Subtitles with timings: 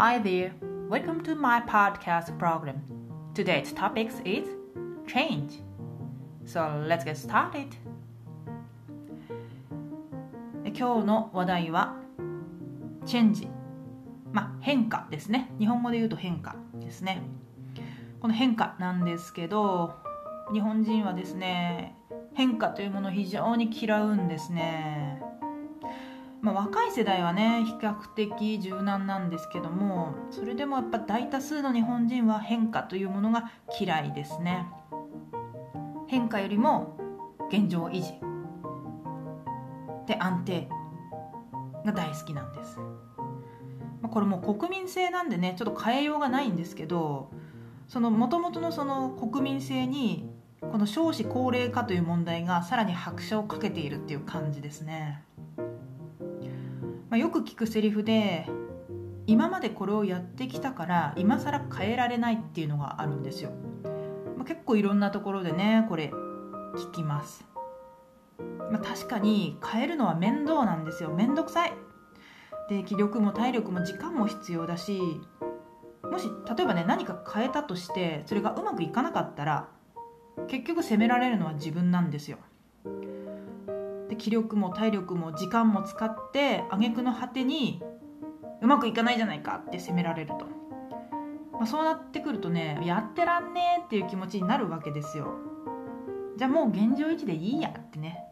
[0.00, 0.52] Hi there,
[0.88, 2.80] welcome to my podcast program.
[3.34, 4.46] Today's topic is
[5.08, 5.54] change.
[6.46, 7.74] So let's get started.
[10.62, 11.96] 今日の話題は
[13.06, 13.48] チェンジ、
[14.32, 17.20] まあ、変化ですね日本語で言うと変化ですね
[18.20, 19.96] この変化なんですけど
[20.52, 21.96] 日本人はですね
[22.34, 25.07] 変化というものを非常に嫌うんですね
[26.40, 34.66] まあ、若い世代はね比較的柔軟なんですけどもそれでもやっぱ大多数の日本人は変化というものが嫌いですね。
[36.08, 36.96] 変化よりも
[37.50, 38.14] 現状維持
[40.06, 40.68] で安定
[41.84, 42.78] が大好きなんです、
[44.00, 47.30] まあ、これもう国民性なんでねちょっと変えようがないんですけど
[47.88, 55.22] そのもともとのその国民性にこの少子高齢化という問題がさらに拍車をかけているっていう感じですね。
[57.10, 58.46] まあ、よく聞くセリフで
[59.26, 63.50] 今までこれをやってきたから今更変えられないっていうのがあるんですよ、
[64.36, 66.12] まあ、結構いろんなところでねこれ
[66.76, 67.46] 聞きます、
[68.70, 71.10] まあ、確かに変えるのは面倒なんですよ。
[71.10, 71.72] 面倒くさい。
[72.68, 75.00] で気力も体力も時間も必要だし
[76.02, 79.68] もし例えばね何か変えたとしてそれがうまくいかなかったら
[80.48, 82.38] 結局責められるのは自分なんですよ。
[84.08, 87.82] で気力も体力も時間も使って挙句の果てに
[88.62, 90.46] うまくいかないじゃないかって責められると、
[91.52, 95.34] まあ、そうなってくるとねやってらんねえっていう気持ちになるわけですよ。
[96.36, 98.24] じゃあもう現状維持でいいやってね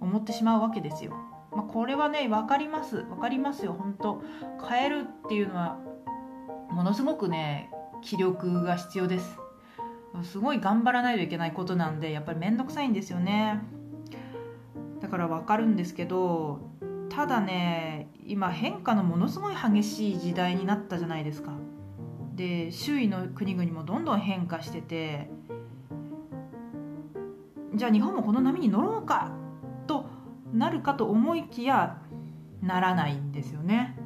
[0.00, 1.12] 思ってしまうわけですよ、
[1.52, 3.02] まあ、これはね分かります。
[3.04, 3.74] 分かりますよ。
[3.74, 4.22] 本当
[4.68, 5.78] 変えるっていうのは
[6.70, 7.70] ものすごくね
[8.02, 9.38] 気力が必要です。
[10.22, 13.62] すごい頑張らないといけないことなんでやっぱり面倒くさいんですよね。
[15.08, 16.60] から分かるんですけど
[17.08, 21.52] ただね今変化のものすごい激しい時代になったじゃないですか。
[22.34, 25.28] で周囲の国々もどんどん変化してて
[27.74, 29.32] じゃあ日本もこの波に乗ろうか
[29.88, 30.06] と
[30.52, 32.00] なるかと思いきや
[32.62, 33.96] ならないんですよね。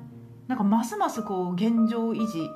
[0.48, 2.50] なんかますますこう現状維持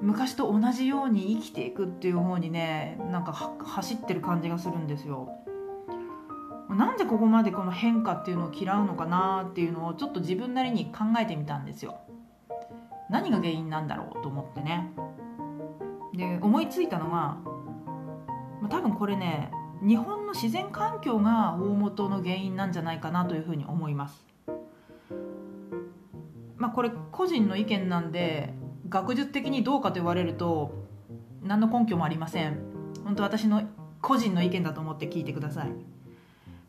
[0.00, 5.28] 昔と同じように生きていくっていう方にねなんか走ってる感じがするんですよ。
[6.74, 12.00] なんでここまでこの変化っていうのを嫌うのかなっていうのをちょっと自分なりに考えてみたんですよ。
[13.08, 14.92] 何が原因なんだろうと思ってね。
[16.14, 17.38] で思いついたのが、ま
[18.64, 19.50] あ、多分これね
[19.82, 24.24] 日本の自然環境が大元の原因なんじゃないかなというふうに思います。
[26.56, 28.54] まあこれ個人の意見なんで
[28.88, 30.74] 学術的にどうかと言われると
[31.42, 32.60] 何の根拠もありません。
[33.02, 33.62] 本当私の
[34.00, 35.99] 個人の意見だと思って聞いてください。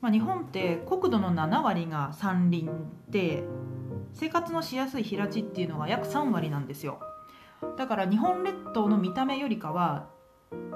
[0.02, 2.68] まあ、日本って国土の7割が山林
[3.10, 3.44] で
[4.14, 7.00] 生活のしやすい平地っていうのが約3割なんですよ。
[7.78, 10.10] だから日本列島の見た目よりかは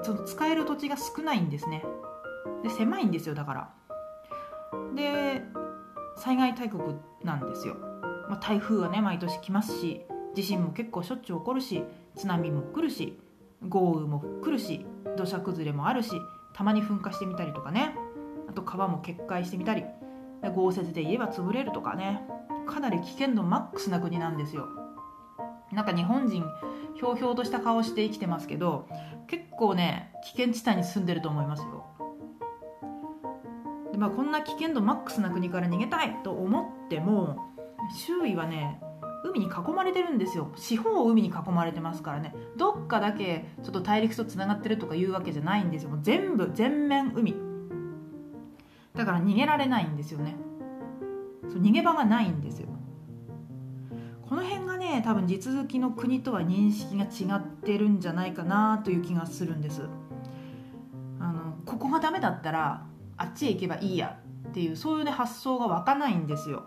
[0.02, 1.84] その使える土地が少ないんですね。
[2.62, 3.70] で狭いんですよだから。
[4.94, 5.42] で
[6.16, 7.74] 災害大国なんですよ、
[8.28, 10.02] まあ、台風はね毎年来ますし
[10.34, 11.82] 地震も結構しょっちゅう起こるし
[12.14, 13.18] 津波も来るし
[13.68, 14.86] 豪雨も来るし
[15.18, 16.12] 土砂崩れもあるし
[16.54, 17.94] たまに噴火してみたりとかね。
[18.56, 19.84] と川も決壊してみたり
[20.54, 22.22] 豪雪で言えば潰れるとかね
[22.66, 24.66] かなり危険度マックスな国なんですよ。
[25.72, 26.44] なんか日本人
[26.94, 28.88] ひょうひょうとした顔して生きてますけど
[29.26, 31.84] 結構ね危険地帯に住んでると思いますよ。
[33.92, 37.36] で、まあ、こんな危険度マックスな国から逃げたいと思っても
[37.94, 38.80] 周囲はね
[39.24, 40.52] 海に囲まれてるんですよ。
[40.56, 42.34] 四方を海に囲まれてますからね。
[42.56, 45.90] どっかだけちょっと大陸とつながってるとかいうわけじゃないんですよ。
[45.90, 47.45] もう全部全面海。
[48.96, 50.36] だから逃げられないんですよね。
[51.48, 52.68] そう逃げ場がないんですよ。
[54.28, 59.82] この辺がね多分地続きの国とは認識が違ってるんじゃないかなという気がするんです。
[61.20, 62.86] あのここがダメだったら
[63.16, 64.18] あっちへ行けばいいや
[64.48, 66.64] っていうそういうね発想が湧かないんですよ。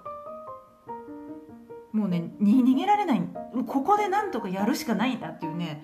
[1.91, 3.21] もうね逃げられない。
[3.67, 5.83] ここでなんとかやるしかないんだっていうね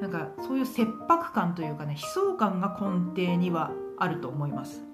[0.00, 4.89] なんかそういう切迫感というかね悲壮感が根底にはあると思います。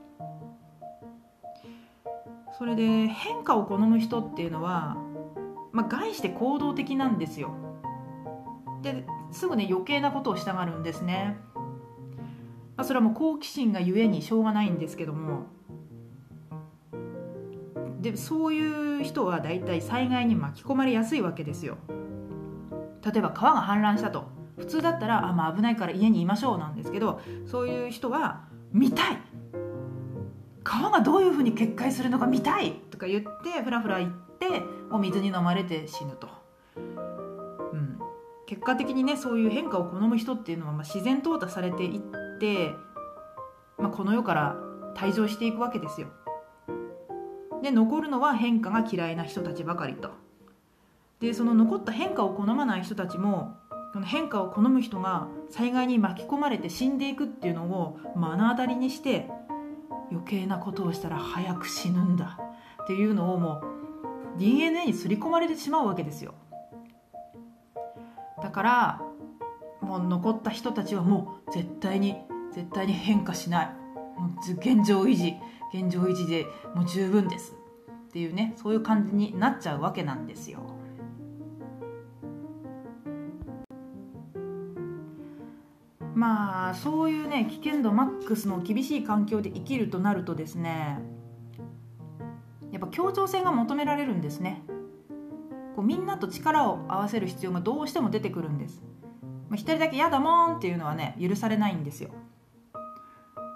[2.59, 4.97] それで変化を好む人っていうのは、
[5.73, 7.55] まあ、概して行動的なんですよ。
[8.83, 11.37] ですぐね余計なことをしたがるんですね、
[12.77, 15.47] まあ、それはもう好奇心がゆえにしょうがないんですけども。
[18.01, 21.77] でそういう人は大体災害に巻き込まれやすいわけですよ。
[23.05, 24.25] 例えば川が氾濫したと。
[24.57, 29.26] 普通だったらあ、まあ、危ないから家にいましょうなんですけどそういう人は見たい。
[30.67, 34.49] 川がどういうふうに決壊するのか見たいとか言ってふらふら行って
[34.91, 36.29] もう水に飲まれて死ぬと
[36.77, 38.01] うん
[38.49, 42.01] 結果的にねそういう変化を好む人っていうのはまあ自然淘汰されていっ
[42.41, 42.73] て、
[43.79, 44.57] まあ、この世から
[44.97, 46.09] 退場していくわけですよ。
[47.63, 50.11] で残るのは変化が嫌いな人たちばかりと。
[51.21, 53.55] でその残った変化を好まない人たちも
[53.93, 59.31] その変化を好む人が災害に巻き込まれて死んでいくっていうのを目の当たりにして
[60.11, 62.39] 余計なことをしたら早く死ぬんだ。
[62.85, 63.63] っていうのをも
[64.37, 66.35] う DNA に刷り込まれてしまうわけですよ。
[68.43, 69.01] だから
[69.81, 72.17] もう残った人たちはもう絶対に
[72.53, 73.67] 絶対に変化しない。
[74.19, 75.35] もう現状維持
[75.75, 77.55] 現状維持でもう十分です。
[78.09, 80.61] っていうねそういう感じになっちゃうわけなんですよ。
[86.17, 90.99] まあそういうね危険度マックスの厳しい環境で生きるとなるとですね
[92.73, 94.63] やっぱ協調性が求められるんですね。
[95.77, 98.83] こうみんなと力を合わせる必要がどうしても出てくるんです。
[99.53, 102.11] 一人だけ嫌だもんっていうのはね許されないんですよ。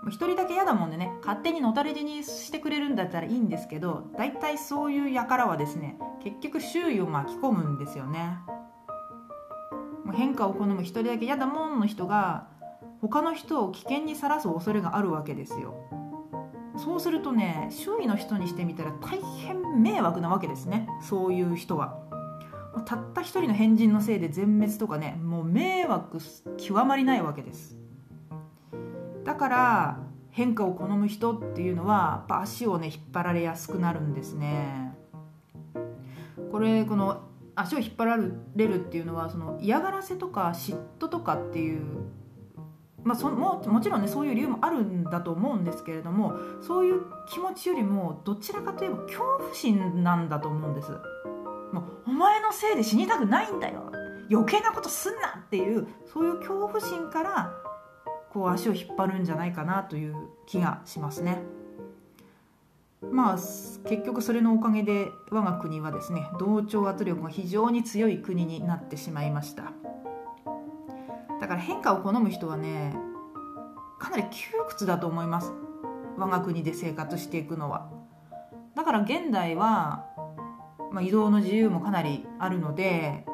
[0.09, 8.37] 一人だけ嫌だもんでね勝手にのたれ死にしてくれるんだったらいいんですけど大体そういう輩はですね結局周囲を巻き込むんですよね。
[10.13, 12.49] 変化を好む一人だけ嫌だもんの人が
[13.01, 15.75] 他の人を危険にさらす恐れがあるわけですよ。
[16.77, 20.89] そうするとね周囲の人にしてみたら大変迷惑なわけですね。
[21.03, 21.99] そういう人は。
[22.87, 26.19] たった一人の変人のせいで全滅とかねもう迷惑
[26.57, 27.77] 極まりないわけです。
[29.25, 29.99] だから
[30.31, 34.95] 変化を好む人っていうのはやっぱ足をね引っ張られやすくなるんですね。
[36.51, 37.23] これこの
[37.55, 42.11] 足を引っ張られるっていうのはその嫌がらせとか嫉妬とかっていう
[43.03, 53.91] まあ、そももちろんねそういう理由もあるんだと思うんですけれどもそういう気持ちよりもどちらかといえば恐怖心なんだと思うんですもうお前のせいで死にたくないんだよ
[54.31, 57.53] 余計なことすんなっていうそういう恐怖心から
[58.31, 60.15] こう足を引っ張るんじゃないかなという
[60.47, 61.43] 気がしますね。
[63.03, 63.37] まあ
[63.89, 69.73] 結局それのおかげで我が国はですね同調圧力が非常に強い国になってしまいました。
[71.41, 72.95] だから変化を好む人はね
[73.99, 75.53] かなり窮屈だと思います。
[76.19, 77.91] 我が国で生活していくのは。
[78.75, 80.07] だから現代は、
[80.93, 83.25] まあ、移動の自由もかなりあるので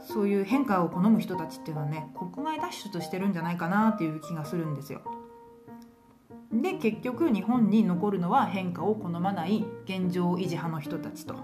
[0.00, 5.02] そういう変化を好む人たちっていうのはね国外脱出してるんじゃないかなっていう気がするんですよ。
[6.52, 11.36] で結局日本に残るのは変化を好まない現状維持派の人たちと。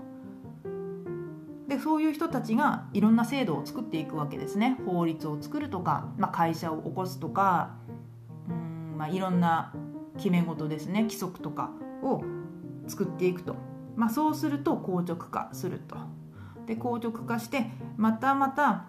[1.68, 4.78] でそういう人たちがいろんな制度を作っていくわけですね。
[4.86, 7.76] 法律を作るとか、まあ、会社を起こすとか
[8.48, 9.72] うん、まあ、いろんな
[10.16, 11.02] 決め事ですね。
[11.02, 11.70] 規則とか
[12.02, 12.22] を
[12.88, 13.56] 作っていくと、
[13.96, 15.96] まあ、そうすると硬直化すると。
[16.66, 17.66] で硬直化して
[17.96, 18.86] またまた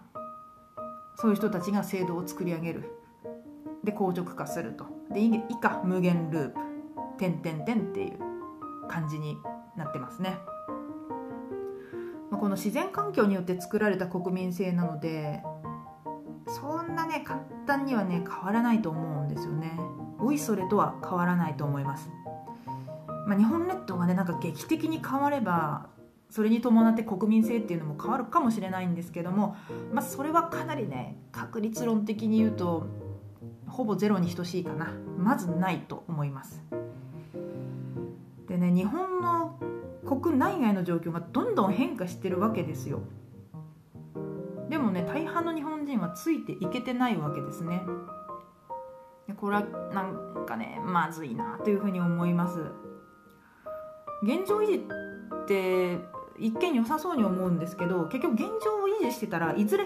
[1.16, 2.92] そういう人たちが制度を作り上げる。
[3.84, 4.97] で硬直化すると。
[5.12, 6.60] で以下無限ループ
[7.18, 8.18] 点点点っていう
[8.88, 9.38] 感じに
[9.76, 10.38] なってますね。
[12.30, 15.42] まあ、この自然環境によって作られた国民性なので
[16.48, 19.80] そんなね簡単にはね変わらないと思うんですよね。
[20.20, 22.10] おいそれとは変わらないと思います。
[23.28, 25.90] まあ、日本列島がねなんか劇的に変われば
[26.30, 29.56] それに伴って国民性っていうのも変わるかもしれないんですけども、
[29.94, 32.88] まあ、それはかなりね確率論的に言うと
[33.68, 34.92] ほぼゼロに等しいかな。
[35.18, 36.64] まずないと思います。
[38.48, 39.60] でね日本の
[40.06, 43.02] 国内外の状況がどんどん変化してるわけですよ。
[44.70, 47.82] でもね大半の日本人はついていけてないわけですね。
[49.28, 52.60] でこれはなんかねまずいなというふうに思います。
[54.24, 56.00] 現状維持って
[56.40, 59.86] 一見良さそうに思うんですけど結局現状を維持してたらいずれ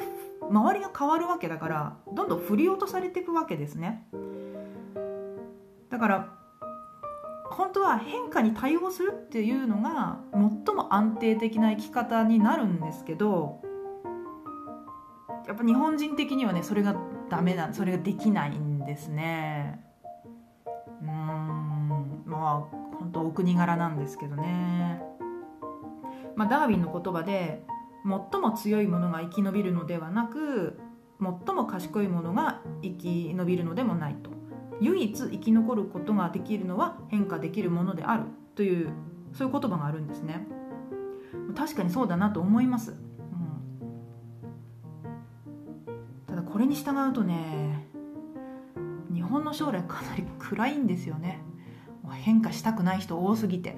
[0.51, 4.07] 周りが変わるわけだからどんどん振り落とされていくわけですね。
[5.89, 6.33] だから
[7.51, 13.61] 本当は変化に対応するっていうのが最も安定的な生き方になるんですけど
[15.47, 16.95] やっぱ日本人的にはねそれが
[17.29, 19.85] ダメなそれができないんですね。
[21.01, 21.09] うん。
[22.25, 25.01] まあ本当お国柄なんですけどね。
[26.35, 27.63] まあ、ダーウィンの言葉で
[28.03, 30.79] 最も強いものが生き延びるのではなく
[31.19, 34.31] 最も賢いものが生き延びるのでもないと。
[34.79, 38.23] 唯一生き残ることができるのは変化できるものである。
[38.55, 38.89] という
[39.33, 40.47] そういう言葉があるんですね。
[41.55, 42.97] 確かにそうだなと思います、うん、
[46.27, 47.87] ただこれに従うとね
[49.13, 51.41] 日本の将来かなり暗いんですよね。
[52.13, 53.77] 変化したくない人多すぎて。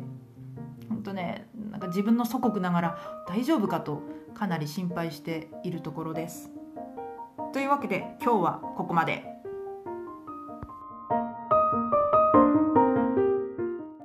[0.90, 1.48] 本当ね
[1.94, 4.02] 自分の祖国ながら大丈夫かと
[4.34, 6.50] かなり心配しているところです。
[7.54, 9.33] というわけで今日はここまで。